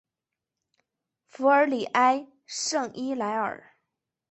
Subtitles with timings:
[1.27, 3.75] 弗尔里埃圣伊莱尔。